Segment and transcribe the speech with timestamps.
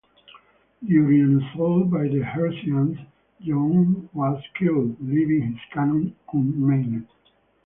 [0.83, 2.97] During an assault by the Hessians,
[3.41, 7.07] John was killed, leaving his cannon unmanned.